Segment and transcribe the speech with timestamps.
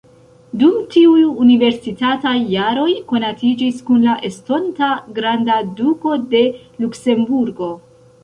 [0.61, 4.89] Dum tiuj universitataj jaroj konatiĝis kun la estonta
[5.19, 6.41] granda duko de
[6.85, 7.69] Luksemburgo.